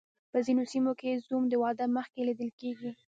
په 0.31 0.37
ځینو 0.45 0.63
سیمو 0.71 0.91
کې 0.99 1.21
زوم 1.27 1.43
د 1.49 1.53
واده 1.63 1.85
مخکې 1.97 2.21
لیدل 2.27 2.49
کیږي. 2.59 2.91